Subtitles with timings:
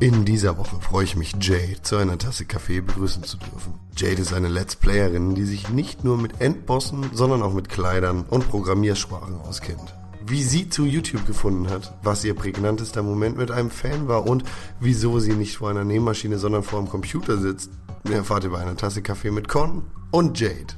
[0.00, 3.74] In dieser Woche freue ich mich, Jade zu einer Tasse Kaffee begrüßen zu dürfen.
[3.94, 8.24] Jade ist eine Let's Playerin, die sich nicht nur mit Endbossen, sondern auch mit Kleidern
[8.30, 9.94] und Programmiersprachen auskennt.
[10.24, 14.42] Wie sie zu YouTube gefunden hat, was ihr prägnantester Moment mit einem Fan war und
[14.80, 17.70] wieso sie nicht vor einer Nähmaschine, sondern vor einem Computer sitzt,
[18.10, 19.82] erfahrt ihr bei einer Tasse Kaffee mit Con
[20.12, 20.72] und Jade.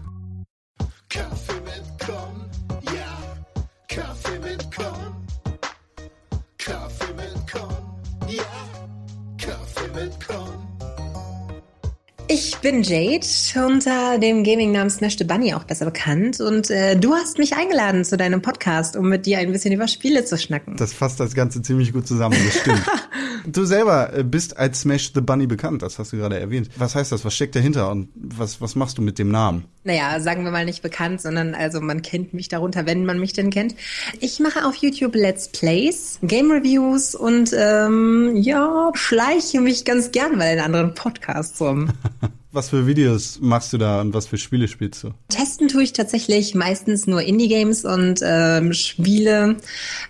[12.62, 13.26] Bin Jade,
[13.56, 16.40] unter dem Gaming-Namen Smash the Bunny auch besser bekannt.
[16.40, 19.88] Und äh, du hast mich eingeladen zu deinem Podcast, um mit dir ein bisschen über
[19.88, 20.76] Spiele zu schnacken.
[20.76, 22.82] Das fasst das Ganze ziemlich gut zusammen, das stimmt.
[23.46, 26.70] du selber äh, bist als Smash the Bunny bekannt, das hast du gerade erwähnt.
[26.78, 27.24] Was heißt das?
[27.24, 29.64] Was steckt dahinter und was, was machst du mit dem Namen?
[29.82, 33.32] Naja, sagen wir mal nicht bekannt, sondern also man kennt mich darunter, wenn man mich
[33.32, 33.74] denn kennt.
[34.20, 40.38] Ich mache auf YouTube Let's Plays, Game Reviews und ähm, ja, schleiche mich ganz gern
[40.38, 41.88] bei den anderen Podcasts rum.
[42.54, 45.14] Was für Videos machst du da und was für Spiele spielst du?
[45.30, 49.56] Testen tue ich tatsächlich meistens nur Indie-Games und ähm, Spiele.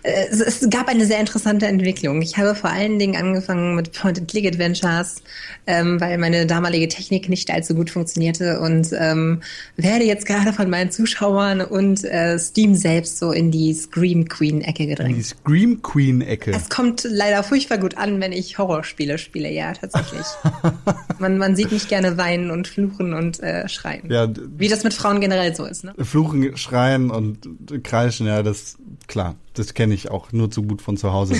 [0.03, 2.21] Es, es gab eine sehr interessante Entwicklung.
[2.21, 5.23] Ich habe vor allen Dingen angefangen mit Point-and-Click-Adventures,
[5.67, 9.41] ähm, weil meine damalige Technik nicht allzu gut funktionierte und ähm,
[9.77, 14.83] werde jetzt gerade von meinen Zuschauern und äh, Steam selbst so in die Scream Queen-Ecke
[14.83, 15.25] Die gedrängt.
[15.25, 16.51] Scream Queen-Ecke.
[16.51, 20.25] Es kommt leider furchtbar gut an, wenn ich Horrorspiele spiele, ja, tatsächlich.
[21.19, 24.09] man, man sieht mich gerne weinen und fluchen und äh, schreien.
[24.09, 25.93] Ja, Wie das mit Frauen generell so ist, ne?
[25.99, 27.47] Fluchen, Schreien und
[27.83, 31.35] Kreischen, ja, das, klar, das kenne ich auch nur zu gut von zu Hause.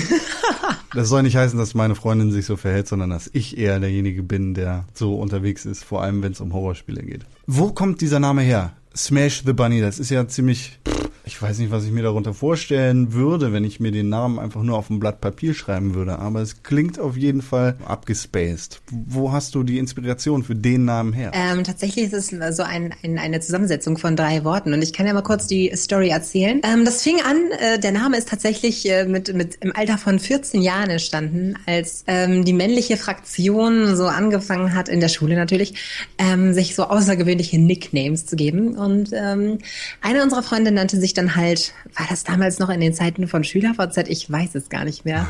[0.94, 4.22] das soll nicht heißen, dass meine Freundin sich so verhält, sondern dass ich eher derjenige
[4.22, 7.22] bin, der so unterwegs ist, vor allem wenn es um Horrorspiele geht.
[7.46, 8.72] Wo kommt dieser Name her?
[8.96, 10.78] Smash the Bunny, das ist ja ziemlich,
[11.26, 14.62] ich weiß nicht, was ich mir darunter vorstellen würde, wenn ich mir den Namen einfach
[14.62, 18.82] nur auf ein Blatt Papier schreiben würde, aber es klingt auf jeden Fall abgespaced.
[18.90, 21.32] Wo hast du die Inspiration für den Namen her?
[21.34, 25.06] Ähm, tatsächlich ist es so ein, ein, eine Zusammensetzung von drei Worten und ich kann
[25.06, 26.60] ja mal kurz die Story erzählen.
[26.62, 30.18] Ähm, das fing an, äh, der Name ist tatsächlich äh, mit, mit im Alter von
[30.18, 35.74] 14 Jahren entstanden, als ähm, die männliche Fraktion so angefangen hat, in der Schule natürlich,
[36.18, 38.76] ähm, sich so außergewöhnliche Nicknames zu geben.
[38.76, 39.58] Und ähm,
[40.02, 43.44] eine unserer Freunde nannte sich dann halt, war das damals noch in den Zeiten von
[43.44, 44.08] SchülerVZ?
[44.08, 45.26] Ich weiß es gar nicht mehr.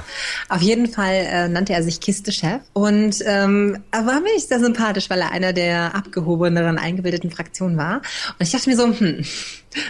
[0.49, 4.61] Auf jeden Fall äh, nannte er sich Kiste-Chef und ähm, er war mir nicht sehr
[4.61, 7.97] sympathisch, weil er einer der abgehobeneren, eingebildeten Fraktionen war.
[7.97, 9.25] Und ich dachte mir so, hm,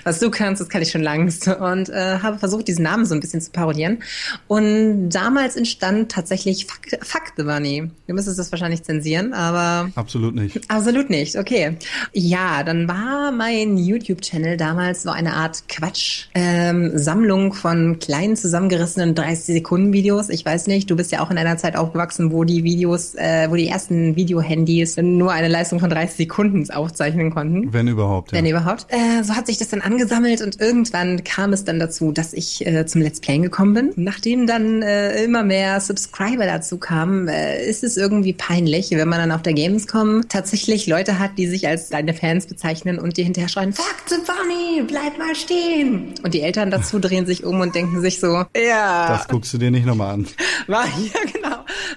[0.05, 1.49] was du kannst, das kann ich schon langst.
[1.49, 4.03] Und äh, habe versucht, diesen Namen so ein bisschen zu parodieren.
[4.49, 7.91] Und damals entstand tatsächlich Fuck, Fuck the Bunny.
[8.07, 10.61] Du müsstest das wahrscheinlich zensieren, aber Absolut nicht.
[10.69, 11.77] Absolut nicht, okay.
[12.13, 20.29] Ja, dann war mein YouTube-Channel damals so eine Art Quatsch-Sammlung von kleinen zusammengerissenen 30-Sekunden-Videos.
[20.29, 23.51] Ich weiß nicht, du bist ja auch in einer Zeit aufgewachsen, wo die Videos, äh,
[23.51, 27.73] wo die ersten Video-Handys nur eine Leistung von 30 Sekunden aufzeichnen konnten.
[27.73, 28.39] Wenn überhaupt, ja.
[28.39, 28.87] Wenn überhaupt.
[28.89, 32.65] Äh, so hat sich das dann angesammelt und irgendwann kam es dann dazu, dass ich
[32.67, 33.93] äh, zum Let's Playen gekommen bin.
[33.97, 39.19] Nachdem dann äh, immer mehr Subscriber dazu kamen, äh, ist es irgendwie peinlich, wenn man
[39.19, 43.25] dann auf der Gamescom tatsächlich Leute hat, die sich als deine Fans bezeichnen und dir
[43.25, 46.15] hinterher schreien, Fuck the Bunny, bleib mal stehen.
[46.23, 49.59] Und die Eltern dazu drehen sich um und denken sich so, ja, Das guckst du
[49.59, 50.27] dir nicht nochmal an.
[50.69, 51.54] war, ja, genau.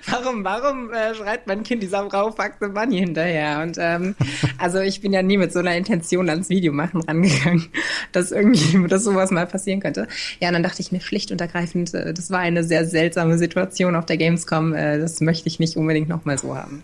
[0.08, 3.62] Warum, warum äh, schreit mein Kind dieser Frau Fuck the Bunny hinterher?
[3.62, 4.16] Und ähm,
[4.58, 7.68] also ich bin ja nie mit so einer Intention ans Video machen rangegangen,
[8.12, 10.08] dass irgendwie, dass sowas mal passieren könnte.
[10.40, 13.38] Ja, und dann dachte ich mir schlicht und ergreifend, äh, das war eine sehr seltsame
[13.38, 14.74] Situation auf der Gamescom.
[14.74, 16.84] Äh, das möchte ich nicht unbedingt nochmal so haben.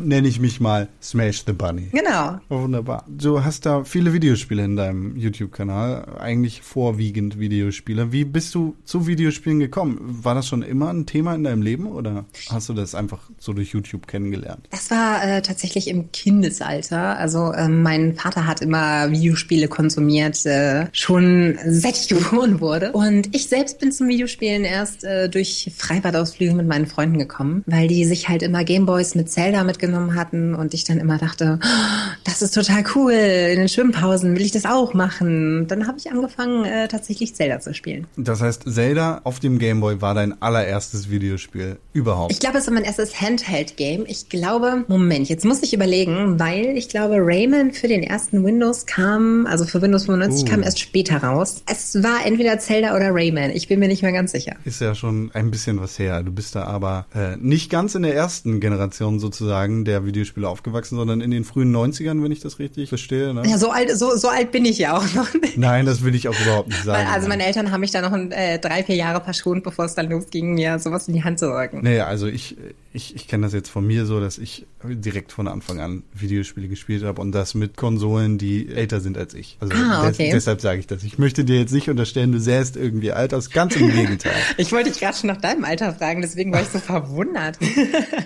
[0.00, 1.88] Nenne ich mich mal Smash the Bunny.
[1.92, 2.38] Genau.
[2.48, 3.04] Oh, wunderbar.
[3.08, 8.12] Du hast da viele Videospiele in deinem YouTube-Kanal, eigentlich vorwiegend Videospiele.
[8.12, 9.98] Wie bist du zu Videospielen gekommen?
[10.00, 13.52] War das schon immer ein Thema in deinem Leben oder hast du das einfach so
[13.52, 14.66] durch YouTube kennengelernt?
[14.70, 17.18] Das war äh, tatsächlich im Kindesalter.
[17.18, 22.92] Also ähm, mein Vater hat immer Videospiele konsumiert, äh, schon seit ich geboren wurde.
[22.92, 27.88] Und ich selbst bin zum Videospielen erst äh, durch Freibadausflüge mit meinen Freunden gekommen, weil
[27.88, 32.17] die sich halt immer Gameboys mit Zelda mitgenommen hatten und ich dann immer dachte, "Oh,
[32.28, 33.12] das ist total cool.
[33.12, 35.66] In den Schwimmpausen will ich das auch machen.
[35.66, 38.06] Dann habe ich angefangen, äh, tatsächlich Zelda zu spielen.
[38.16, 42.32] Das heißt, Zelda auf dem Gameboy war dein allererstes Videospiel überhaupt.
[42.32, 44.04] Ich glaube, es war mein erstes Handheld-Game.
[44.06, 48.86] Ich glaube, Moment, jetzt muss ich überlegen, weil ich glaube, Rayman für den ersten Windows
[48.86, 50.50] kam, also für Windows 95 Uh.
[50.50, 51.62] kam erst später raus.
[51.66, 53.50] Es war entweder Zelda oder Rayman.
[53.50, 54.56] Ich bin mir nicht mehr ganz sicher.
[54.64, 56.22] Ist ja schon ein bisschen was her.
[56.22, 60.96] Du bist da aber äh, nicht ganz in der ersten Generation sozusagen der Videospiele aufgewachsen,
[60.96, 63.32] sondern in den frühen 90ern sein, wenn ich das richtig verstehe.
[63.34, 63.42] Ne?
[63.46, 65.56] Ja, so alt, so, so alt bin ich ja auch noch nicht.
[65.56, 67.08] Nein, das will ich auch überhaupt nicht sagen.
[67.12, 70.08] Also meine Eltern haben mich da noch äh, drei, vier Jahre verschont, bevor es dann
[70.08, 71.80] losging, mir sowas in die Hand zu rücken.
[71.82, 72.56] Nee, also ich,
[72.92, 76.68] ich, ich kenne das jetzt von mir so, dass ich direkt von Anfang an Videospiele
[76.68, 79.56] gespielt habe und das mit Konsolen, die älter sind als ich.
[79.60, 80.30] Also Ah, des, okay.
[80.32, 81.04] deshalb sage ich das.
[81.04, 83.50] Ich möchte dir jetzt nicht unterstellen, du sähst irgendwie alt aus.
[83.50, 84.32] Ganz im Gegenteil.
[84.56, 87.58] Ich wollte dich gerade schon nach deinem Alter fragen, deswegen war ich so verwundert.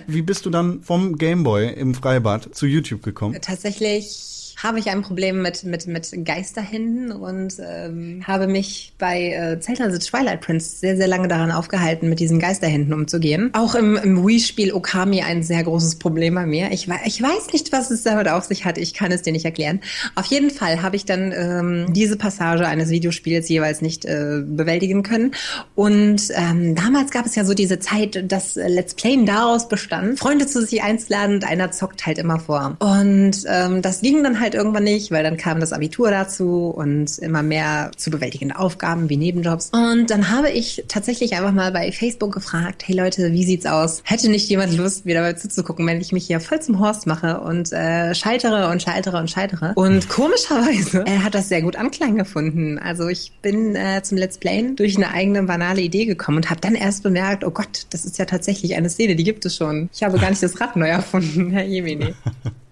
[0.07, 3.37] Wie bist du dann vom Gameboy im Freibad zu YouTube gekommen?
[3.41, 9.59] Tatsächlich habe ich ein Problem mit, mit, mit Geisterhänden und ähm, habe mich bei äh,
[9.59, 13.49] Zelda The Twilight Prince sehr, sehr lange daran aufgehalten, mit diesen Geisterhänden umzugehen.
[13.53, 16.71] Auch im, im Wii-Spiel Okami ein sehr großes Problem bei mir.
[16.71, 18.77] Ich, ich weiß nicht, was es damit auf sich hat.
[18.77, 19.81] Ich kann es dir nicht erklären.
[20.15, 25.03] Auf jeden Fall habe ich dann ähm, diese Passage eines Videospiels jeweils nicht äh, bewältigen
[25.03, 25.31] können.
[25.75, 30.19] Und ähm, damals gab es ja so diese Zeit, dass äh, Let's Playen daraus bestand,
[30.19, 32.77] Freunde zu sich einzuladen und einer zockt halt immer vor.
[32.79, 37.17] Und ähm, das ging dann halt irgendwann nicht, weil dann kam das Abitur dazu und
[37.19, 39.71] immer mehr zu bewältigende Aufgaben wie Nebenjobs.
[39.71, 44.01] Und dann habe ich tatsächlich einfach mal bei Facebook gefragt, hey Leute, wie sieht's aus?
[44.05, 47.39] Hätte nicht jemand Lust, mir dabei zuzugucken, wenn ich mich hier voll zum Horst mache
[47.41, 49.73] und äh, scheitere und scheitere und scheitere?
[49.75, 52.77] Und komischerweise äh, hat das sehr gut Anklang gefunden.
[52.79, 56.61] Also ich bin äh, zum Let's Playen durch eine eigene banale Idee gekommen und habe
[56.61, 59.89] dann erst bemerkt, oh Gott, das ist ja tatsächlich eine Szene, die gibt es schon.
[59.93, 62.13] Ich habe gar nicht das Rad neu erfunden, Herr Jemini.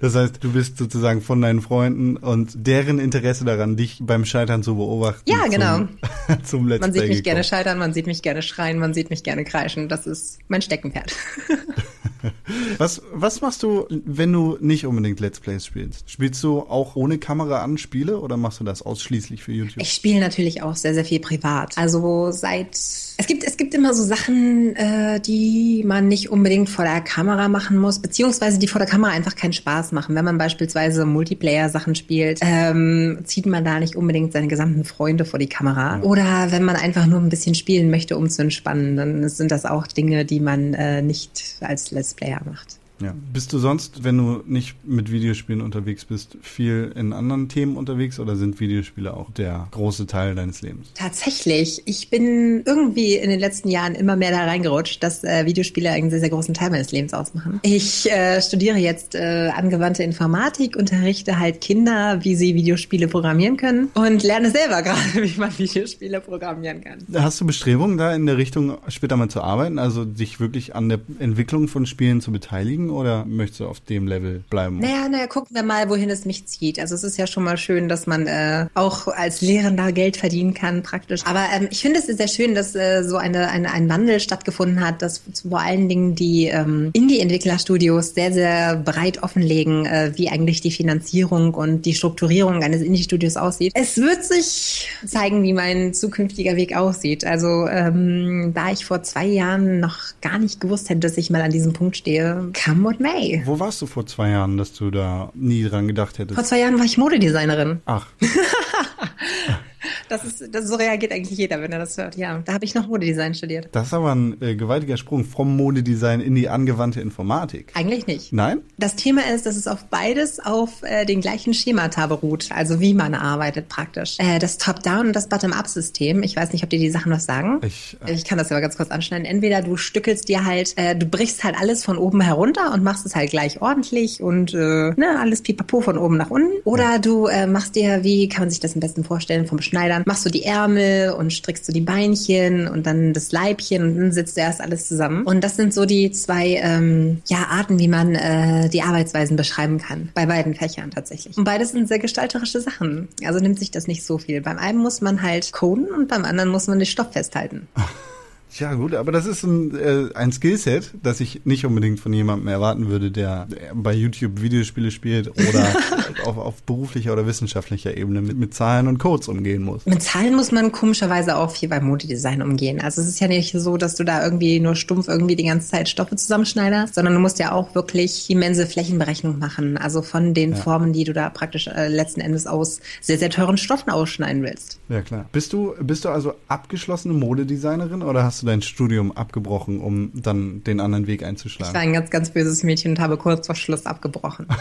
[0.00, 4.62] Das heißt, du bist sozusagen von deinen Freunden und deren Interesse daran, dich beim Scheitern
[4.62, 5.28] zu beobachten.
[5.30, 5.88] Ja, genau.
[6.26, 7.44] Zum, zum Let's Man sieht mich gerne gekommen.
[7.44, 9.88] scheitern, man sieht mich gerne schreien, man sieht mich gerne kreischen.
[9.88, 11.14] Das ist mein Steckenpferd.
[12.78, 16.10] Was, was machst du, wenn du nicht unbedingt Let's Plays spielst?
[16.10, 19.82] Spielst du auch ohne Kamera an Spiele oder machst du das ausschließlich für YouTube?
[19.82, 21.76] Ich spiele natürlich auch sehr, sehr viel privat.
[21.76, 22.76] Also seit
[23.16, 27.48] es gibt es gibt immer so Sachen, äh, die man nicht unbedingt vor der Kamera
[27.48, 30.14] machen muss, beziehungsweise die vor der Kamera einfach keinen Spaß machen.
[30.14, 35.38] Wenn man beispielsweise Multiplayer-Sachen spielt, ähm, zieht man da nicht unbedingt seine gesamten Freunde vor
[35.38, 36.00] die Kamera.
[36.02, 39.64] Oder wenn man einfach nur ein bisschen spielen möchte, um zu entspannen, dann sind das
[39.64, 42.78] auch Dinge, die man äh, nicht als Let's Player macht.
[43.00, 43.14] Ja.
[43.32, 48.20] Bist du sonst, wenn du nicht mit Videospielen unterwegs bist, viel in anderen Themen unterwegs
[48.20, 50.88] oder sind Videospiele auch der große Teil deines Lebens?
[50.94, 51.82] Tatsächlich.
[51.86, 56.10] Ich bin irgendwie in den letzten Jahren immer mehr da reingerutscht, dass äh, Videospiele einen
[56.10, 57.60] sehr, sehr großen Teil meines Lebens ausmachen.
[57.62, 63.88] Ich äh, studiere jetzt äh, angewandte Informatik, unterrichte halt Kinder, wie sie Videospiele programmieren können
[63.94, 66.98] und lerne selber gerade, wie man Videospiele programmieren kann.
[67.14, 70.88] Hast du Bestrebungen da in der Richtung später mal zu arbeiten, also dich wirklich an
[70.88, 74.78] der Entwicklung von Spielen zu beteiligen oder möchtest du auf dem Level bleiben?
[74.78, 76.78] Naja, naja, gucken wir mal, wohin es mich zieht.
[76.78, 80.54] Also es ist ja schon mal schön, dass man äh, auch als Lehrender Geld verdienen
[80.54, 81.22] kann, praktisch.
[81.24, 84.86] Aber ähm, ich finde es sehr schön, dass äh, so eine, eine, ein Wandel stattgefunden
[84.86, 90.60] hat, dass vor allen Dingen die ähm, Indie-Entwicklerstudios sehr, sehr breit offenlegen, äh, wie eigentlich
[90.60, 93.72] die Finanzierung und die Strukturierung eines Indie-Studios aussieht.
[93.74, 97.24] Es wird sich zeigen, wie mein zukünftiger Weg aussieht.
[97.24, 101.42] Also ähm, da ich vor zwei Jahren noch gar nicht gewusst hätte, dass ich mal
[101.42, 103.42] an diesem Punkt stehe, come what may.
[103.44, 106.34] Wo warst du vor zwei Jahren, dass du da nie dran gedacht hättest?
[106.34, 107.82] Vor zwei Jahren war ich Modedesignerin.
[107.84, 108.06] Ach,
[110.08, 112.16] Das ist, das, so reagiert eigentlich jeder, wenn er das hört.
[112.16, 113.68] Ja, da habe ich noch Modedesign studiert.
[113.72, 117.72] das ist aber ein äh, gewaltiger Sprung vom Modedesign in die angewandte Informatik.
[117.74, 118.32] Eigentlich nicht.
[118.32, 118.60] Nein?
[118.78, 122.94] Das Thema ist, dass es auf beides auf äh, den gleichen Schemata beruht, also wie
[122.94, 124.16] man arbeitet praktisch.
[124.18, 127.60] Äh, das Top-Down und das Bottom-Up-System, ich weiß nicht, ob dir die Sachen was sagen.
[127.64, 129.24] Ich, äh, Ich kann das aber ganz kurz anschneiden.
[129.24, 133.06] Entweder du stückelst dir halt, äh, du brichst halt alles von oben herunter und machst
[133.06, 134.56] es halt gleich ordentlich und äh,
[134.96, 136.52] ne, alles pipapo von oben nach unten.
[136.64, 139.60] Oder du äh, machst dir, wie kann man sich das am besten vorstellen, vom
[139.94, 143.96] Schneidern, machst du die Ärmel und strickst du die Beinchen und dann das Leibchen und
[143.96, 145.24] dann sitzt du erst alles zusammen.
[145.24, 149.78] Und das sind so die zwei ähm, ja, Arten, wie man äh, die Arbeitsweisen beschreiben
[149.78, 150.10] kann.
[150.14, 151.36] Bei beiden Fächern tatsächlich.
[151.36, 153.08] Und beides sind sehr gestalterische Sachen.
[153.24, 154.40] Also nimmt sich das nicht so viel.
[154.40, 157.68] Beim einen muss man halt coden und beim anderen muss man den Stoff festhalten.
[158.58, 162.48] Ja gut, aber das ist ein, äh, ein Skillset, das ich nicht unbedingt von jemandem
[162.48, 165.74] erwarten würde, der bei YouTube Videospiele spielt oder
[166.24, 169.84] auf, auf beruflicher oder wissenschaftlicher Ebene mit, mit Zahlen und Codes umgehen muss.
[169.86, 172.80] Mit Zahlen muss man komischerweise auch viel beim Modedesign umgehen.
[172.80, 175.68] Also es ist ja nicht so, dass du da irgendwie nur stumpf irgendwie die ganze
[175.68, 179.76] Zeit Stoffe zusammenschneiderst, sondern du musst ja auch wirklich immense Flächenberechnung machen.
[179.76, 180.56] Also von den Ja.
[180.56, 184.78] Formen, die du da praktisch äh, letzten Endes aus sehr, sehr teuren Stoffen ausschneiden willst.
[184.88, 185.26] Ja klar.
[185.32, 190.62] Bist du, bist du also abgeschlossene Modedesignerin oder hast du dein Studium abgebrochen, um dann
[190.64, 191.76] den anderen Weg Ich war einzuschlagen?
[191.76, 194.46] ein ganz, ganz böses Mädchen und habe kurz vor Schluss abgebrochen.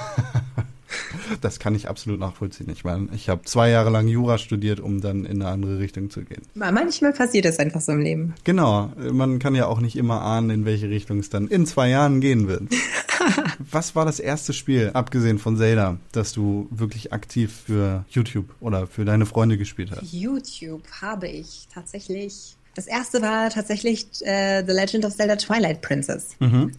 [1.42, 2.70] Das kann ich absolut nachvollziehen.
[2.70, 6.10] Ich meine, ich habe zwei Jahre lang Jura studiert, um dann in eine andere Richtung
[6.10, 6.44] zu gehen.
[6.54, 8.36] Manchmal passiert es einfach so im Leben.
[8.44, 11.90] Genau, man kann ja auch nicht immer ahnen, in welche Richtung es dann in zwei
[11.90, 12.64] Jahren gehen wird.
[13.72, 18.88] Was war das erste Spiel, abgesehen von Zelda, das du wirklich aktiv für YouTube oder
[18.88, 20.12] für deine Freunde gespielt hast?
[20.12, 22.56] YouTube habe ich tatsächlich.
[22.76, 26.30] Das erste war tatsächlich äh, The Legend of Zelda Twilight Princess.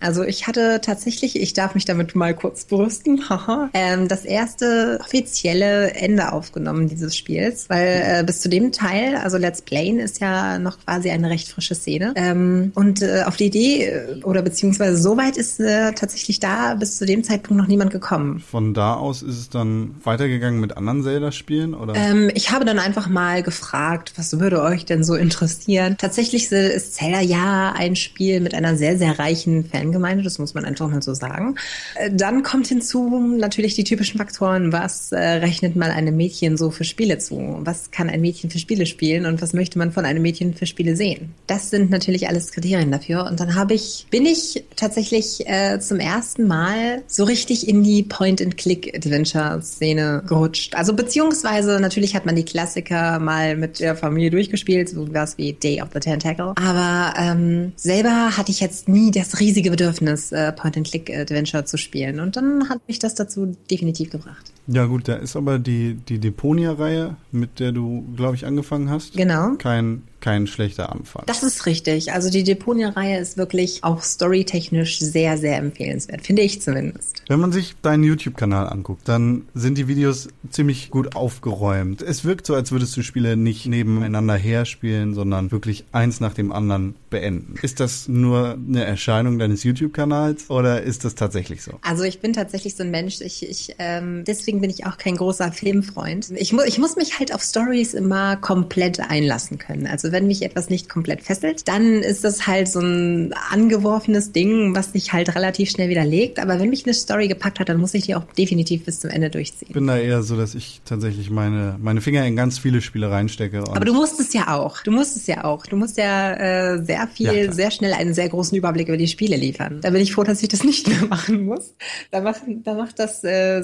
[0.00, 4.98] Also ich hatte tatsächlich, ich darf mich damit mal kurz brüsten, haha, ähm, das erste
[5.00, 10.20] offizielle Ende aufgenommen dieses Spiels, weil äh, bis zu dem Teil, also Let's Playen ist
[10.20, 12.12] ja noch quasi eine recht frische Szene.
[12.16, 16.74] Ähm, und äh, auf die Idee, äh, oder beziehungsweise so weit ist äh, tatsächlich da
[16.74, 18.40] bis zu dem Zeitpunkt noch niemand gekommen.
[18.40, 21.94] Von da aus ist es dann weitergegangen mit anderen Zelda-Spielen oder?
[21.94, 25.83] Ähm, ich habe dann einfach mal gefragt, was würde euch denn so interessieren?
[25.98, 30.64] Tatsächlich ist Zelda ja ein Spiel mit einer sehr, sehr reichen Fangemeinde, das muss man
[30.64, 31.56] einfach mal so sagen.
[31.96, 36.70] Äh, Dann kommt hinzu natürlich die typischen Faktoren, was äh, rechnet man einem Mädchen so
[36.70, 37.58] für Spiele zu?
[37.60, 40.66] Was kann ein Mädchen für Spiele spielen und was möchte man von einem Mädchen für
[40.66, 41.34] Spiele sehen?
[41.46, 43.26] Das sind natürlich alles Kriterien dafür.
[43.26, 48.02] Und dann habe ich, bin ich tatsächlich äh, zum ersten Mal so richtig in die
[48.02, 50.74] Point-and-Click-Adventure-Szene gerutscht.
[50.74, 55.52] Also beziehungsweise natürlich hat man die Klassiker mal mit der Familie durchgespielt, so was wie
[55.52, 56.52] Day of the Tentacle.
[56.56, 62.20] Aber ähm, selber hatte ich jetzt nie das riesige Bedürfnis, äh, Point-and-Click-Adventure zu spielen.
[62.20, 64.52] Und dann hat mich das dazu definitiv gebracht.
[64.66, 69.14] Ja gut, da ist aber die, die Deponia-Reihe, mit der du, glaube ich, angefangen hast.
[69.14, 69.54] Genau.
[69.56, 71.24] Kein, kein schlechter Anfang.
[71.26, 72.12] Das ist richtig.
[72.12, 76.22] Also die Deponia-Reihe ist wirklich auch storytechnisch sehr, sehr empfehlenswert.
[76.22, 77.22] Finde ich zumindest.
[77.28, 82.00] Wenn man sich deinen YouTube-Kanal anguckt, dann sind die Videos ziemlich gut aufgeräumt.
[82.00, 86.52] Es wirkt so, als würdest du Spiele nicht nebeneinander herspielen, sondern wirklich eins nach dem
[86.52, 87.56] anderen beenden.
[87.60, 91.72] Ist das nur eine Erscheinung deines YouTube-Kanals oder ist das tatsächlich so?
[91.82, 95.16] Also ich bin tatsächlich so ein Mensch, ich, ich ähm, deswegen bin ich auch kein
[95.16, 96.30] großer Filmfreund.
[96.34, 99.86] Ich, mu ich muss mich halt auf Stories immer komplett einlassen können.
[99.86, 104.74] Also wenn mich etwas nicht komplett fesselt, dann ist das halt so ein angeworfenes Ding,
[104.74, 106.38] was sich halt relativ schnell widerlegt.
[106.38, 109.10] Aber wenn mich eine Story gepackt hat, dann muss ich die auch definitiv bis zum
[109.10, 109.68] Ende durchziehen.
[109.68, 113.10] Ich bin da eher so, dass ich tatsächlich meine, meine Finger in ganz viele Spiele
[113.10, 113.64] reinstecke.
[113.68, 114.82] Aber du musst es ja auch.
[114.82, 115.66] Du musst es ja auch.
[115.66, 119.08] Du musst ja äh, sehr viel, Ja, sehr schnell einen sehr großen Überblick über die
[119.08, 119.80] Spiele liefern.
[119.82, 121.74] Da bin ich froh, dass ich das nicht mehr machen muss.
[122.10, 123.62] Da macht, da macht das, äh,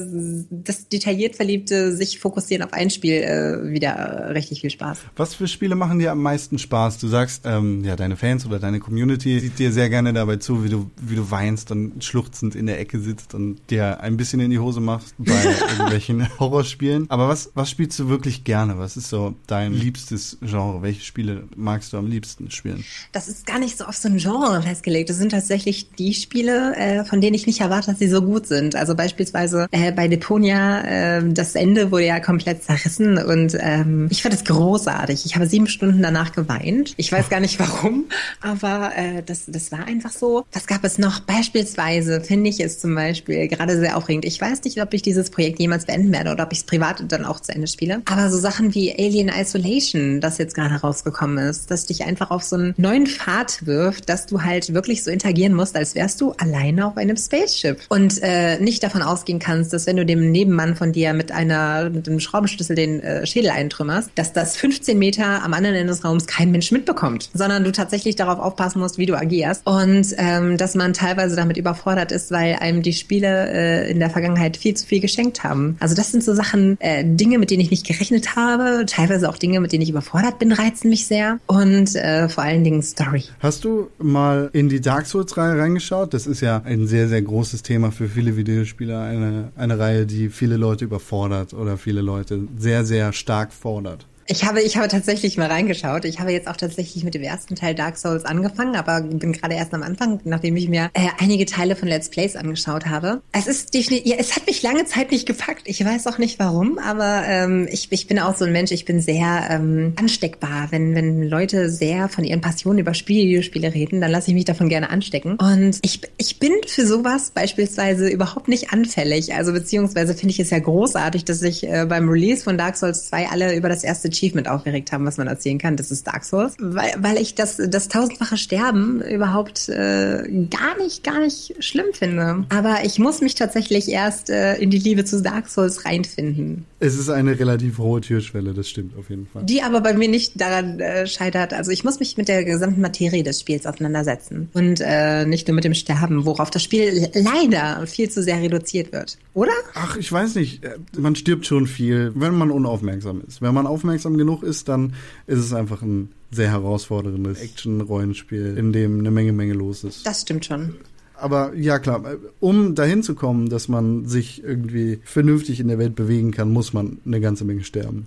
[0.50, 4.99] das detailliert verliebte sich fokussieren auf ein Spiel äh, wieder richtig viel Spaß.
[5.16, 6.99] Was für Spiele machen dir am meisten Spaß?
[6.99, 10.64] Du sagst, ähm, ja, deine Fans oder deine Community sieht dir sehr gerne dabei zu,
[10.64, 14.40] wie du, wie du weinst und schluchzend in der Ecke sitzt und dir ein bisschen
[14.40, 15.32] in die Hose machst bei
[15.70, 17.06] irgendwelchen Horrorspielen.
[17.11, 18.78] Aber was, was spielst du wirklich gerne?
[18.78, 20.82] Was ist so dein liebstes Genre?
[20.82, 22.85] Welche Spiele magst du am liebsten spielen?
[23.12, 25.11] Das ist gar nicht so auf so ein Genre festgelegt.
[25.11, 28.47] Das sind tatsächlich die Spiele, äh, von denen ich nicht erwarte, dass sie so gut
[28.47, 28.76] sind.
[28.76, 34.23] Also beispielsweise äh, bei Deponia, äh, das Ende wurde ja komplett zerrissen und ähm, ich
[34.23, 35.25] fand es großartig.
[35.26, 36.94] Ich habe sieben Stunden danach geweint.
[36.96, 38.06] Ich weiß gar nicht warum,
[38.40, 40.44] aber äh, das, das war einfach so.
[40.52, 41.20] Was gab es noch?
[41.20, 44.25] Beispielsweise finde ich es zum Beispiel gerade sehr aufregend.
[44.25, 47.02] Ich weiß nicht, ob ich dieses Projekt jemals beenden werde oder ob ich es privat
[47.08, 48.02] dann auch zu Ende spiele.
[48.04, 52.42] Aber so Sachen wie Alien Isolation, das jetzt gerade rausgekommen ist, das dich einfach auf
[52.42, 56.32] so einen neuen Pfad wirft, dass du halt wirklich so interagieren musst, als wärst du
[56.32, 60.76] alleine auf einem Spaceship und äh, nicht davon ausgehen kannst, dass wenn du dem Nebenmann
[60.76, 65.42] von dir mit einer mit einem Schraubenschlüssel den äh, Schädel eintrümmerst, dass das 15 Meter
[65.42, 69.07] am anderen Ende des Raums kein Mensch mitbekommt, sondern du tatsächlich darauf aufpassen musst, wie
[69.07, 73.90] du agierst und ähm, dass man teilweise damit überfordert ist, weil einem die Spiele äh,
[73.90, 75.76] in der Vergangenheit viel zu viel geschenkt haben.
[75.81, 79.38] Also das sind so Sachen, äh, Dinge, mit denen ich nicht gerechnet habe, teilweise auch
[79.38, 83.25] Dinge, mit denen ich überfordert bin, reizen mich sehr und äh, vor allen Dingen Story.
[83.38, 86.12] Hast du mal in die Dark Souls-Reihe reingeschaut?
[86.12, 89.02] Das ist ja ein sehr, sehr großes Thema für viele Videospieler.
[89.02, 94.07] Eine, eine Reihe, die viele Leute überfordert oder viele Leute sehr, sehr stark fordert.
[94.30, 96.04] Ich habe, ich habe tatsächlich mal reingeschaut.
[96.04, 99.56] Ich habe jetzt auch tatsächlich mit dem ersten Teil Dark Souls angefangen, aber bin gerade
[99.56, 103.22] erst am Anfang, nachdem ich mir äh, einige Teile von Let's Plays angeschaut habe.
[103.32, 105.62] Es ist definitiv, ja, es hat mich lange Zeit nicht gepackt.
[105.64, 108.84] Ich weiß auch nicht warum, aber ähm, ich, ich bin auch so ein Mensch, ich
[108.84, 110.68] bin sehr ähm, ansteckbar.
[110.70, 114.68] Wenn, wenn Leute sehr von ihren Passionen über Videospiele reden, dann lasse ich mich davon
[114.68, 115.38] gerne anstecken.
[115.40, 119.34] Und ich, ich bin für sowas beispielsweise überhaupt nicht anfällig.
[119.34, 123.08] Also beziehungsweise finde ich es ja großartig, dass sich äh, beim Release von Dark Souls
[123.08, 125.76] 2 alle über das erste Achievement aufgeregt haben, was man erzählen kann.
[125.76, 126.56] Das ist Dark Souls.
[126.58, 132.44] Weil, weil ich das, das tausendfache Sterben überhaupt äh, gar nicht, gar nicht schlimm finde.
[132.50, 136.66] Aber ich muss mich tatsächlich erst äh, in die Liebe zu Dark Souls reinfinden.
[136.80, 139.44] Es ist eine relativ hohe Türschwelle, das stimmt auf jeden Fall.
[139.44, 141.52] Die aber bei mir nicht daran äh, scheitert.
[141.52, 144.48] Also ich muss mich mit der gesamten Materie des Spiels auseinandersetzen.
[144.54, 148.92] Und äh, nicht nur mit dem Sterben, worauf das Spiel leider viel zu sehr reduziert
[148.92, 149.18] wird.
[149.34, 149.52] Oder?
[149.74, 150.64] Ach, ich weiß nicht.
[150.64, 153.42] Äh, Man stirbt schon viel, wenn man unaufmerksam ist.
[153.42, 154.95] Wenn man aufmerksam genug ist, dann
[155.26, 160.07] ist es einfach ein sehr herausforderndes Action-Rollenspiel, in dem eine Menge, Menge los ist.
[160.07, 160.76] Das stimmt schon.
[161.20, 162.02] Aber ja, klar,
[162.40, 166.72] um dahin zu kommen, dass man sich irgendwie vernünftig in der Welt bewegen kann, muss
[166.72, 168.04] man eine ganze Menge sterben.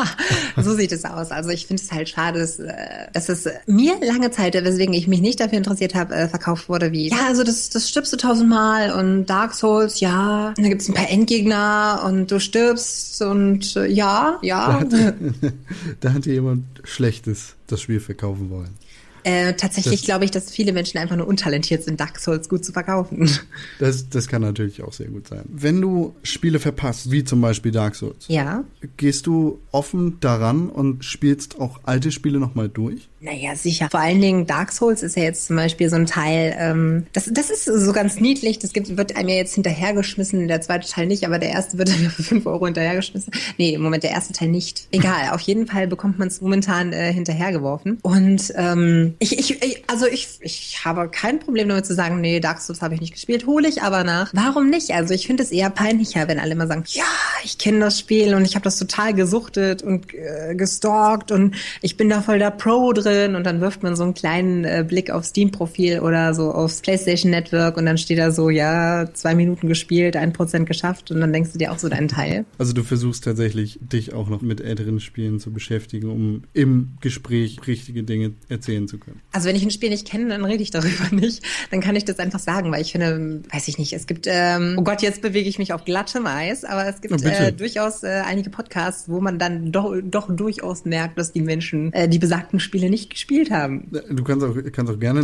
[0.56, 1.30] so sieht es aus.
[1.30, 2.72] Also ich finde es halt schade, dass, äh,
[3.12, 6.92] dass es mir lange Zeit, weswegen ich mich nicht dafür interessiert habe, äh, verkauft wurde
[6.92, 10.88] wie, ja, also das, das stirbst du tausendmal und Dark Souls, ja, da gibt es
[10.88, 14.84] ein paar Endgegner und du stirbst und äh, ja, ja.
[14.84, 15.14] Da hat,
[16.00, 18.81] da hat jemand Schlechtes das Spiel verkaufen wollen.
[19.24, 22.72] Äh, tatsächlich glaube ich, dass viele Menschen einfach nur untalentiert sind, Dark Souls gut zu
[22.72, 23.28] verkaufen.
[23.78, 25.42] Das, das kann natürlich auch sehr gut sein.
[25.48, 28.64] Wenn du Spiele verpasst, wie zum Beispiel Dark Souls, Ja.
[28.96, 33.08] gehst du offen daran und spielst auch alte Spiele nochmal durch?
[33.20, 33.88] Naja, sicher.
[33.90, 37.30] Vor allen Dingen Dark Souls ist ja jetzt zum Beispiel so ein Teil, ähm, das,
[37.32, 38.58] das ist so ganz niedlich.
[38.58, 41.90] Das gibt, wird einem ja jetzt hinterhergeschmissen, der zweite Teil nicht, aber der erste wird
[41.94, 43.32] einem für 5 Euro hinterhergeschmissen.
[43.58, 44.88] Nee, im Moment der erste Teil nicht.
[44.90, 47.98] Egal, auf jeden Fall bekommt man es momentan äh, hinterhergeworfen.
[48.02, 52.60] Und ähm, ich, ich, also ich, ich habe kein Problem damit zu sagen, nee, Dark
[52.60, 54.32] Souls habe ich nicht gespielt, hole ich aber nach.
[54.34, 54.90] Warum nicht?
[54.90, 57.04] Also ich finde es eher peinlicher, wenn alle immer sagen, ja,
[57.44, 61.96] ich kenne das Spiel und ich habe das total gesuchtet und äh, gestalkt und ich
[61.96, 65.10] bin da voll der Pro drin und dann wirft man so einen kleinen äh, Blick
[65.10, 69.68] aufs Steam-Profil oder so aufs PlayStation Network und dann steht da so, ja, zwei Minuten
[69.68, 72.44] gespielt, ein Prozent geschafft und dann denkst du dir auch so deinen Teil.
[72.58, 77.58] Also du versuchst tatsächlich, dich auch noch mit älteren Spielen zu beschäftigen, um im Gespräch
[77.66, 79.01] richtige Dinge erzählen zu können.
[79.32, 81.42] Also wenn ich ein Spiel nicht kenne, dann rede ich darüber nicht.
[81.70, 84.76] Dann kann ich das einfach sagen, weil ich finde, weiß ich nicht, es gibt, ähm,
[84.78, 88.22] oh Gott, jetzt bewege ich mich auf glattem Eis, aber es gibt äh, durchaus äh,
[88.26, 92.60] einige Podcasts, wo man dann doch, doch durchaus merkt, dass die Menschen äh, die besagten
[92.60, 93.88] Spiele nicht gespielt haben.
[94.10, 95.22] Du kannst auch, kannst auch gerne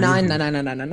[0.00, 0.88] nein, nein, nein, nein, nein,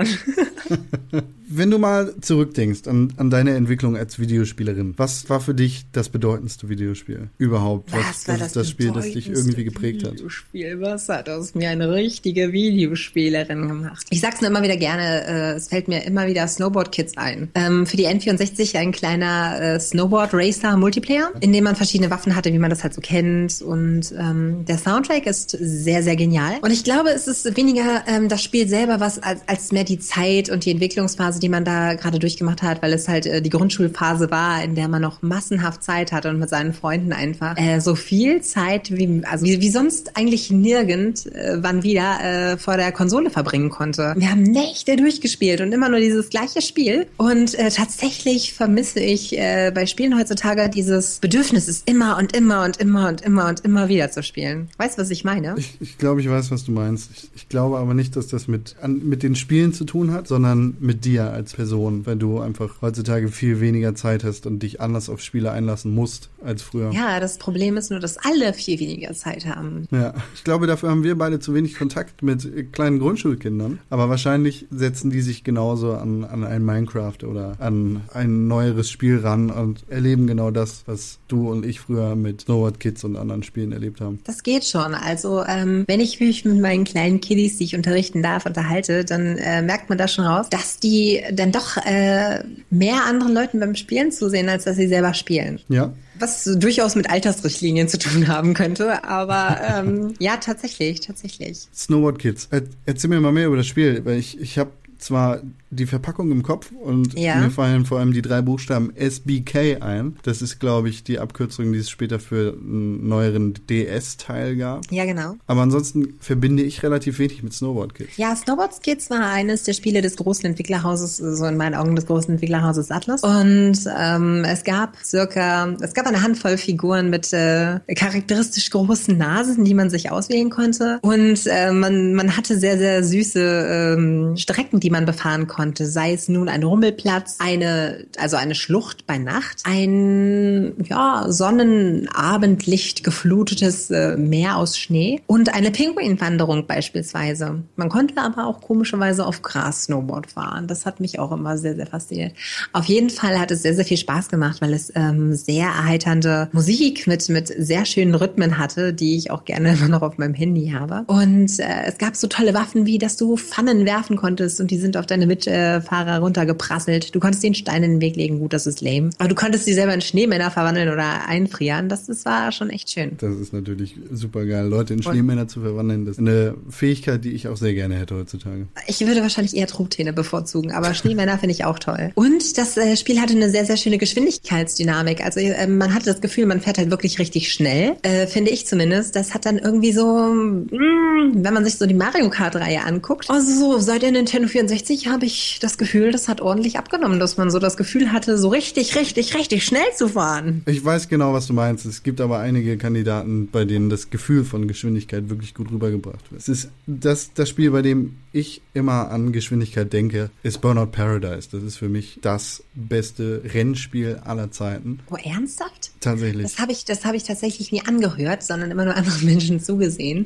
[1.12, 1.24] nein.
[1.48, 6.10] Wenn du mal zurückdenkst an, an deine Entwicklung als Videospielerin, was war für dich das
[6.10, 7.92] bedeutendste Videospiel überhaupt?
[7.94, 10.14] Was, war ist das Spiel, das dich irgendwie geprägt hat?
[10.14, 14.06] Videospiel, was hat aus mir eine richtige Videospielerin gemacht?
[14.10, 17.50] Ich sag's nur immer wieder gerne, äh, es fällt mir immer wieder Snowboard Kids ein.
[17.56, 22.36] Ähm, für die N64 ein kleiner äh, Snowboard Racer Multiplayer, in dem man verschiedene Waffen
[22.36, 23.62] hatte, wie man das halt so kennt.
[23.62, 26.58] Und ähm, der Soundtrack ist sehr, sehr genial.
[26.62, 30.00] Und ich glaube, es ist weniger ähm, das Spiel selber, was als, als mehr die
[30.00, 33.50] Zeit und die Entwicklungsphase, die man da gerade durchgemacht hat, weil es halt äh, die
[33.50, 37.80] Grundschulphase war, in der man noch massenhaft Zeit hatte und mit seinen Freunden einfach äh,
[37.80, 42.78] so viel Zeit wie also wie, wie sonst eigentlich nirgend äh, wann wieder äh, vor
[42.78, 44.14] der Konsole verbringen konnte.
[44.18, 49.38] Wir haben Nächte durchgespielt und immer nur dieses gleiche Spiel und äh, tatsächlich vermisse ich
[49.38, 53.62] äh, bei Spielen heutzutage dieses Bedürfnis, es immer und immer und immer und immer und
[53.62, 54.70] immer wieder zu spielen.
[54.78, 55.56] Weißt du, was ich meine?
[55.58, 57.12] Ich, ich glaube, ich weiß, was du meinst.
[57.16, 60.28] Ich, ich glaube aber nicht, dass das mit, an, mit den Spielen zu tun hat,
[60.28, 64.82] sondern mit dir als Person, weil du einfach heutzutage viel weniger Zeit hast und dich
[64.82, 66.92] anders auf Spiele einlassen musst als früher.
[66.92, 69.88] Ja, das Problem ist nur, dass alle viel weniger Zeit haben.
[69.92, 73.80] Ja, ich glaube, dafür haben wir beide zu wenig Kontakt mit äh, kleinen Grundschulkindern.
[73.90, 79.20] Aber wahrscheinlich setzen die sich genauso an, an ein Minecraft oder an ein neueres Spiel
[79.20, 83.44] ran und erleben genau das, was du und ich früher mit Snowboard Kids und anderen
[83.44, 84.20] Spielen erlebt haben.
[84.26, 84.94] Das geht schon.
[84.96, 89.38] Also ähm, wenn ich mich mit meinen kleinen Kiddies, die ich unterrichten darf, unterhalte, dann
[89.38, 93.76] äh, merkt man da schon raus, dass die dann doch äh, mehr anderen Leuten beim
[93.76, 95.60] Spielen zusehen, als dass sie selber spielen.
[95.70, 99.04] Ja, Was durchaus mit Altersrichtlinien zu tun haben könnte.
[99.04, 101.68] Aber ähm, ja, tatsächlich, tatsächlich.
[101.74, 102.48] Snowboard Kids.
[102.52, 104.72] Er, erzähl mir mal mehr über das Spiel, weil ich, ich habe
[105.06, 107.36] zwar die Verpackung im Kopf und Ja.
[107.36, 110.16] mir fallen vor allem die drei Buchstaben SBK ein.
[110.24, 114.90] Das ist, glaube ich, die Abkürzung, die es später für einen neueren DS-Teil gab.
[114.92, 115.36] Ja, genau.
[115.48, 118.18] Aber ansonsten verbinde ich relativ wenig mit Snowboard Kids.
[118.18, 122.06] Ja, Snowboard Kids war eines der Spiele des großen Entwicklerhauses, so in meinen Augen des
[122.06, 123.22] großen Entwicklerhauses Atlas.
[123.24, 129.66] Und ähm, es gab circa, es gab eine Handvoll Figuren mit äh, charakteristisch großen Nasen,
[129.66, 131.00] die man sich auswählen konnte.
[131.02, 135.86] Und äh, man, man hatte sehr, sehr süße ähm, Strecken, die man befahren konnte.
[135.86, 143.92] Sei es nun ein Rummelplatz, eine, also eine Schlucht bei Nacht, ein ja, Sonnenabendlicht geflutetes
[143.92, 147.64] äh, Meer aus Schnee und eine Pinguinwanderung beispielsweise.
[147.76, 150.68] Man konnte aber auch komischerweise auf Gras Snowboard fahren.
[150.68, 152.34] Das hat mich auch immer sehr, sehr fasziniert.
[152.72, 156.50] Auf jeden Fall hat es sehr, sehr viel Spaß gemacht, weil es ähm, sehr erheiternde
[156.52, 160.34] Musik mit, mit sehr schönen Rhythmen hatte, die ich auch gerne immer noch auf meinem
[160.34, 161.04] Handy habe.
[161.08, 164.78] Und äh, es gab so tolle Waffen, wie dass du Pfannen werfen konntest und die
[164.86, 167.14] sind auf deine Mitfahrer runtergeprasselt.
[167.14, 169.10] Du konntest den Stein in den Weg legen, gut, das ist lame.
[169.18, 171.90] Aber du konntest die selber in Schneemänner verwandeln oder einfrieren.
[171.90, 173.12] Das, das war schon echt schön.
[173.18, 176.06] Das ist natürlich super geil, Leute in Schneemänner zu verwandeln.
[176.06, 178.68] Das ist eine Fähigkeit, die ich auch sehr gerne hätte heutzutage.
[178.88, 182.12] Ich würde wahrscheinlich eher Truthähne bevorzugen, aber Schneemänner finde ich auch toll.
[182.16, 185.24] Und das äh, Spiel hatte eine sehr, sehr schöne Geschwindigkeitsdynamik.
[185.24, 188.68] Also äh, man hatte das Gefühl, man fährt halt wirklich richtig schnell, äh, finde ich
[188.68, 189.16] zumindest.
[189.16, 193.52] Das hat dann irgendwie so, mh, wenn man sich so die Mario Kart-Reihe anguckt, also
[193.52, 197.50] so seit der Nintendo N64 habe ich das Gefühl, das hat ordentlich abgenommen, dass man
[197.50, 200.64] so das Gefühl hatte, so richtig, richtig, richtig schnell zu fahren.
[200.66, 201.86] Ich weiß genau, was du meinst.
[201.86, 206.42] Es gibt aber einige Kandidaten, bei denen das Gefühl von Geschwindigkeit wirklich gut rübergebracht wird.
[206.42, 211.48] Es ist das, das Spiel, bei dem ich immer an Geschwindigkeit denke, ist Burnout Paradise.
[211.52, 215.00] Das ist für mich das beste Rennspiel aller Zeiten.
[215.10, 215.92] Oh, ernsthaft?
[216.06, 216.44] Tatsächlich.
[216.44, 220.26] Das habe ich, das habe ich tatsächlich nie angehört, sondern immer nur anderen Menschen zugesehen.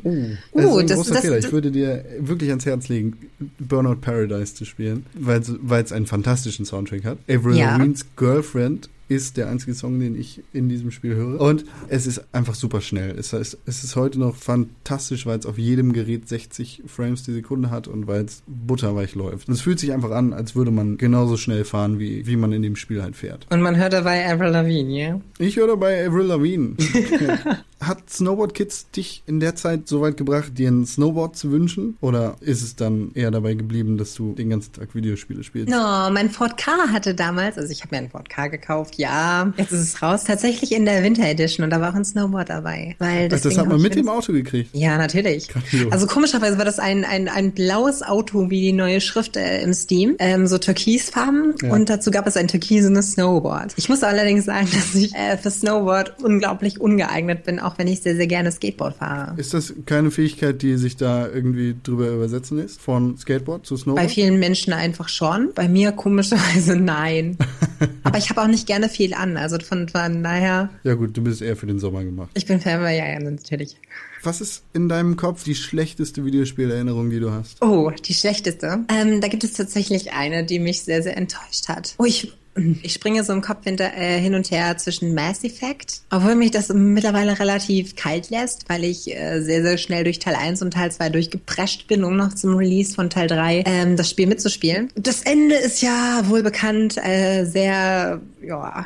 [0.53, 1.35] Das Uh, ist ein das- großer das- Fehler.
[1.37, 3.17] das- Ich würde dir wirklich ans Herz legen,
[3.59, 7.17] Burnout Paradise zu spielen, weil es einen fantastischen Soundtrack hat.
[7.29, 7.77] Avril Ja.
[7.77, 11.41] Lavigne's Girlfriend ist der einzige Song, den ich in diesem Spiel höre.
[11.41, 13.17] Und es ist einfach super schnell.
[13.17, 17.33] Es, heißt, es ist heute noch fantastisch, weil es auf jedem Gerät 60 Frames die
[17.33, 19.47] Sekunde hat und weil es butterweich läuft.
[19.47, 22.53] Und es fühlt sich einfach an, als würde man genauso schnell fahren, wie, wie man
[22.53, 23.47] in dem Spiel halt fährt.
[23.49, 25.21] Und man hört dabei Avril Lavigne, ja?
[25.39, 26.75] Ich höre dabei Avril Lavigne.
[27.79, 31.97] Hat Snowboard Kids dich in der Zeit so weit gebracht, dir ein Snowboard zu wünschen?
[32.01, 35.69] Oder ist es dann eher dabei geblieben, dass du den ganzen Tag Videospiele spielst?
[35.69, 39.53] No, mein Ford K hatte damals, also ich habe mir einen Ford K gekauft, ja,
[39.57, 42.49] jetzt ist es raus, tatsächlich in der Winter Edition und da war auch ein Snowboard
[42.49, 42.95] dabei.
[42.99, 44.71] Weil Ach, das hat man mit dem Auto gekriegt.
[44.75, 45.47] Ja, natürlich.
[45.47, 45.91] Grandios.
[45.91, 49.73] Also komischerweise war das ein, ein, ein blaues Auto wie die neue Schrift äh, im
[49.73, 51.71] Steam, ähm, so türkisfarben Ja.
[51.73, 53.73] und dazu gab es ein türkisenes Snowboard.
[53.77, 58.01] Ich muss allerdings sagen, dass ich äh, für Snowboard unglaublich ungeeignet bin, auch wenn ich
[58.01, 59.39] sehr, sehr gerne Skateboard fahre.
[59.39, 62.81] Ist das keine Fähigkeit, die sich da irgendwie drüber übersetzen lässt?
[62.81, 64.11] Von Skateboard zu Bei Snowboard?
[64.11, 67.37] vielen Menschen einfach schon, bei mir komischerweise nein.
[68.03, 71.21] Aber ich habe auch nicht gerne viel an, also von, von daher, Ja gut, du
[71.23, 72.31] bist eher für den Sommer gemacht.
[72.33, 73.77] ich bin Fan, ja, ja, natürlich.
[74.23, 77.61] Was ist in deinem Kopf die schlechteste Videospielerinnerung, die du hast?
[77.61, 78.79] Oh, die schlechteste.
[78.93, 81.95] Ähm, da gibt es tatsächlich eine, die mich sehr, sehr enttäuscht hat.
[81.97, 82.33] Oh, ich,
[82.81, 86.51] ich springe so im Kopf hinter, äh, hin und her zwischen Mass Effect, obwohl mich
[86.51, 90.71] das mittlerweile relativ kalt lässt, weil ich äh, sehr, sehr schnell durch Teil 1 und
[90.71, 94.89] Teil 2 durchgeprescht bin, um noch zum Release von Teil 3 ähm, das Spiel mitzuspielen.
[94.95, 98.85] Das Ende ist ja wohl bekannt, äh, sehr, ja,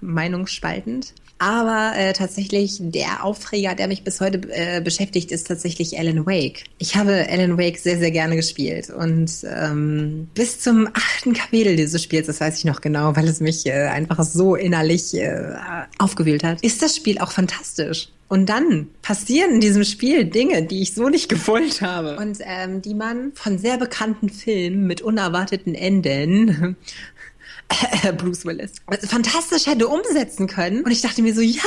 [0.00, 1.12] meinungsspaltend.
[1.38, 6.64] Aber äh, tatsächlich der Aufreger, der mich bis heute äh, beschäftigt, ist tatsächlich Alan Wake.
[6.78, 12.02] Ich habe Alan Wake sehr, sehr gerne gespielt und ähm, bis zum achten Kapitel dieses
[12.02, 15.54] Spiels, das weiß ich noch genau, weil es mich äh, einfach so innerlich äh,
[15.98, 18.08] aufgewühlt hat, ist das Spiel auch fantastisch.
[18.28, 22.16] Und dann passieren in diesem Spiel Dinge, die ich so nicht gewollt habe.
[22.16, 26.76] Und ähm, die man von sehr bekannten Filmen mit unerwarteten Enden
[28.16, 28.72] Bruce Willis.
[29.08, 30.82] Fantastisch hätte umsetzen können.
[30.82, 31.60] Und ich dachte mir so, ja,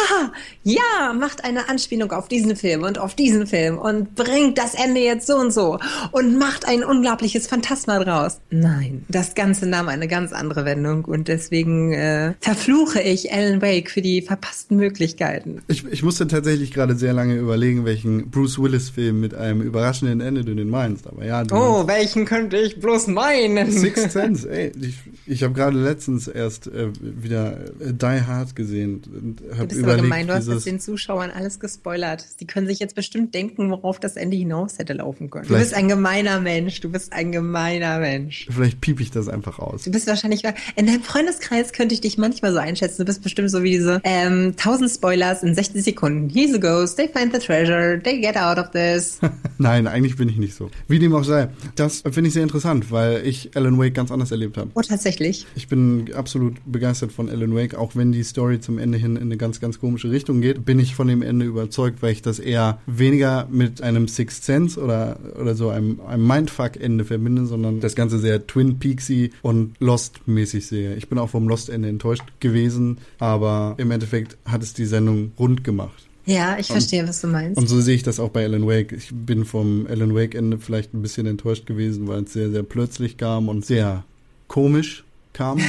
[0.64, 5.02] ja, macht eine Anspielung auf diesen Film und auf diesen Film und bringt das Ende
[5.02, 5.78] jetzt so und so
[6.12, 8.40] und macht ein unglaubliches Phantasma draus.
[8.50, 13.92] Nein, das Ganze nahm eine ganz andere Wendung und deswegen äh, verfluche ich Alan Wake
[13.92, 15.62] für die verpassten Möglichkeiten.
[15.68, 20.44] Ich, ich musste tatsächlich gerade sehr lange überlegen, welchen Bruce Willis-Film mit einem überraschenden Ende
[20.46, 21.08] du den meinst.
[21.08, 23.72] Aber ja, Oh, welchen könnte ich bloß meinen?
[23.72, 24.72] Sixth Sense, ey.
[24.82, 29.82] Ich, ich habe gerade letztens erst äh, wieder äh, Die Hard gesehen und habe bist
[29.82, 32.25] aber überlegt, gemein, du hast jetzt den Zuschauern alles gespoilert.
[32.39, 35.47] Die können sich jetzt bestimmt denken, worauf das Ende hinaus hätte laufen können.
[35.47, 38.47] Du bist ein gemeiner Mensch, du bist ein gemeiner Mensch.
[38.49, 39.84] vielleicht piep ich das einfach aus.
[39.84, 40.43] Du bist wahrscheinlich,
[40.75, 43.02] in deinem Freundeskreis könnte ich dich manchmal so einschätzen.
[43.02, 46.30] Du bist bestimmt so wie diese ähm, 1000 Spoilers in 60 Sekunden.
[46.30, 49.19] Here's a ghost, they find the treasure, they get out of this.
[49.58, 50.69] Nein, eigentlich bin ich nicht so.
[50.88, 51.49] Wie dem auch sei.
[51.75, 54.69] Das finde ich sehr interessant, weil ich Alan Wake ganz anders erlebt habe.
[54.73, 55.45] Oh, tatsächlich.
[55.56, 55.79] Ich bin
[56.13, 59.60] absolut begeistert von Alan Wake, auch wenn die Story zum Ende hin in eine ganz,
[59.60, 63.48] ganz komische Richtung geht, bin ich von dem Ende überzeugt, weil ich das eher weniger
[63.52, 68.46] mit einem Sixth Sense oder, oder so einem, einem Mindfuck-Ende verbinde, sondern das Ganze sehr
[68.48, 70.96] Twin Peaksy und Lost-mäßig sehe.
[70.96, 75.63] Ich bin auch vom Lost-Ende enttäuscht gewesen, aber im Endeffekt hat es die Sendung rund
[75.63, 76.10] gemacht.
[76.26, 77.58] Ja, ich verstehe, was du meinst.
[77.58, 78.92] Und so sehe ich das auch bei Alan Wake.
[78.92, 82.62] Ich bin vom Alan Wake Ende vielleicht ein bisschen enttäuscht gewesen, weil es sehr, sehr
[82.62, 84.04] plötzlich kam und sehr
[84.48, 85.60] komisch kam.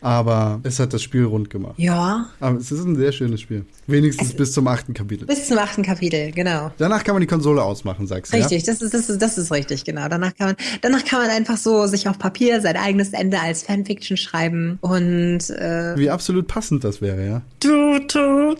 [0.00, 1.74] Aber es hat das Spiel rund gemacht.
[1.76, 3.64] ja, Aber es ist ein sehr schönes Spiel.
[3.88, 5.26] Wenigstens bis zum achten Kapitel.
[5.26, 6.70] bis zum achten Kapitel, genau.
[6.78, 8.36] Danach kann man die Konsole ausmachen, sagst du.
[8.36, 10.06] Richtig, das ist, das ist, das ist richtig, genau.
[10.08, 13.64] Danach kann man, danach kann man einfach so sich auf Papier sein eigenes Ende als
[13.64, 15.98] Fanfiction schreiben und äh, Ja?
[15.98, 17.42] Wie absolut passend das wäre, ja.
[17.60, 18.54] du, du.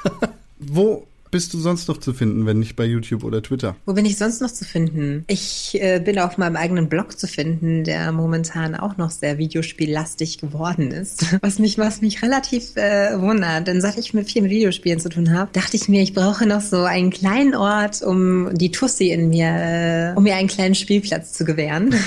[0.58, 3.74] Wo bist du sonst noch zu finden, wenn nicht bei YouTube oder Twitter?
[3.86, 5.24] Wo bin ich sonst noch zu finden?
[5.26, 10.38] Ich äh, bin auf meinem eigenen Blog zu finden, der momentan auch noch sehr videospiellastig
[10.38, 11.38] geworden ist.
[11.42, 15.08] Was mich, was mich relativ äh, wundert, denn seit ich mit viel mit Videospielen zu
[15.08, 19.10] tun habe, dachte ich mir, ich brauche noch so einen kleinen Ort, um die Tussi
[19.10, 21.94] in mir, äh, um mir einen kleinen Spielplatz zu gewähren.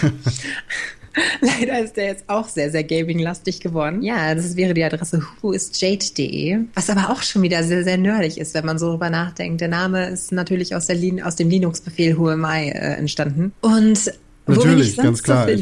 [1.42, 4.02] Leider ist der jetzt auch sehr, sehr gaming-lastig geworden.
[4.02, 8.54] Ja, das wäre die Adresse whoisjade.de, was aber auch schon wieder sehr, sehr nerdig ist,
[8.54, 9.62] wenn man so drüber nachdenkt.
[9.62, 13.54] Der Name ist natürlich aus, der Lin aus dem Linux-Befehl Who am I äh, entstanden.
[13.62, 14.12] Und
[14.48, 15.48] Natürlich, ganz klar.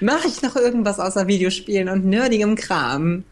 [0.00, 3.24] Mache ich noch irgendwas außer Videospielen und nerdigem Kram?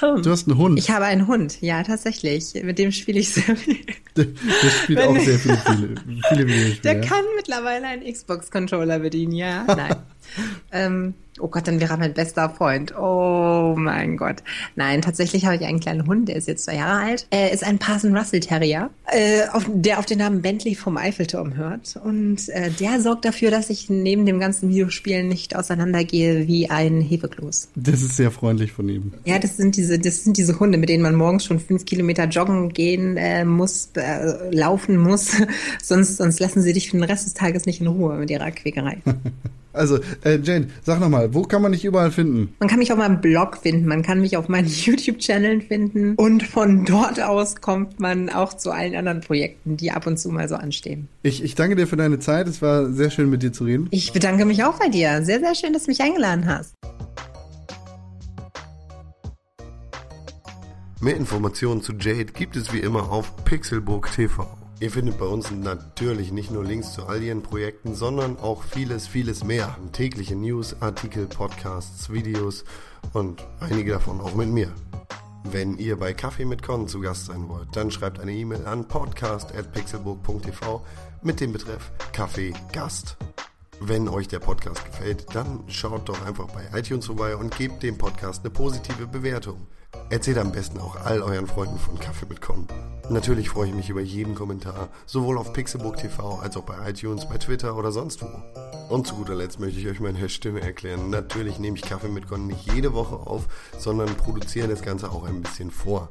[0.00, 0.78] Du hast einen Hund.
[0.78, 2.52] Ich habe einen Hund, ja, tatsächlich.
[2.62, 3.76] Mit dem spiele ich sehr viel.
[4.16, 5.94] Der, der spielt Wenn auch sehr viele, viele,
[6.28, 6.80] viele Videospiele.
[6.82, 7.00] Der ja.
[7.00, 9.64] kann mittlerweile einen Xbox-Controller bedienen, ja.
[9.64, 9.96] Nein.
[10.72, 12.96] Ähm, Oh Gott, dann wäre er mein bester Freund.
[12.96, 14.36] Oh mein Gott.
[14.76, 17.26] Nein, tatsächlich habe ich einen kleinen Hund, der ist jetzt zwei Jahre alt.
[17.30, 21.56] Er ist ein Parson Russell Terrier, äh, auf, der auf den Namen Bentley vom Eiffelturm
[21.56, 21.98] hört.
[22.02, 27.00] Und äh, der sorgt dafür, dass ich neben dem ganzen Videospielen nicht auseinandergehe wie ein
[27.00, 27.68] Hefekloß.
[27.76, 29.12] Das ist sehr freundlich von ihm.
[29.24, 32.24] Ja, das sind diese, das sind diese Hunde, mit denen man morgens schon fünf Kilometer
[32.24, 35.32] joggen gehen äh, muss, äh, laufen muss.
[35.82, 38.50] sonst, sonst lassen sie dich für den Rest des Tages nicht in Ruhe mit ihrer
[38.50, 38.98] Quäkerei.
[39.78, 42.54] Also, äh, Jane, sag nochmal, wo kann man dich überall finden?
[42.58, 46.42] Man kann mich auf meinem Blog finden, man kann mich auf meinen YouTube-Channeln finden und
[46.42, 50.48] von dort aus kommt man auch zu allen anderen Projekten, die ab und zu mal
[50.48, 51.08] so anstehen.
[51.22, 53.86] Ich, ich danke dir für deine Zeit, es war sehr schön mit dir zu reden.
[53.92, 55.22] Ich bedanke mich auch bei dir.
[55.22, 56.74] Sehr, sehr schön, dass du mich eingeladen hast.
[61.00, 64.48] Mehr Informationen zu Jade gibt es wie immer auf Pixelbook TV.
[64.80, 69.08] Ihr findet bei uns natürlich nicht nur Links zu all ihren Projekten, sondern auch vieles,
[69.08, 69.76] vieles mehr.
[69.90, 72.64] Tägliche News, Artikel, Podcasts, Videos
[73.12, 74.72] und einige davon auch mit mir.
[75.42, 78.86] Wenn ihr bei Kaffee mit Con zu Gast sein wollt, dann schreibt eine E-Mail an
[78.86, 80.84] podcast.pixelburg.tv
[81.22, 83.16] mit dem Betreff Kaffee Gast.
[83.80, 87.98] Wenn euch der Podcast gefällt, dann schaut doch einfach bei iTunes vorbei und gebt dem
[87.98, 89.66] Podcast eine positive Bewertung.
[90.10, 92.66] Erzählt am besten auch all euren Freunden von Kaffee mit Con.
[93.10, 97.28] Natürlich freue ich mich über jeden Kommentar, sowohl auf Pixelbook TV als auch bei iTunes,
[97.28, 98.28] bei Twitter oder sonst wo.
[98.88, 101.10] Und zu guter Letzt möchte ich euch meine Stimme erklären.
[101.10, 105.24] Natürlich nehme ich Kaffee mit Con nicht jede Woche auf, sondern produziere das Ganze auch
[105.24, 106.08] ein bisschen vor.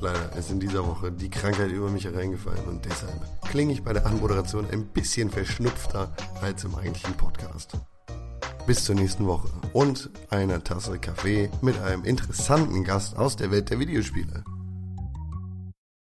[0.00, 3.94] Leider ist in dieser Woche die Krankheit über mich hereingefallen und deshalb klinge ich bei
[3.94, 7.72] der Anmoderation ein bisschen verschnupfter als im eigentlichen Podcast.
[8.70, 13.68] Bis zur nächsten Woche und einer Tasse Kaffee mit einem interessanten Gast aus der Welt
[13.68, 14.44] der Videospiele.